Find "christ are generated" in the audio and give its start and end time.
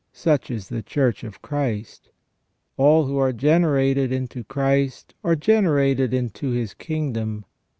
4.43-6.11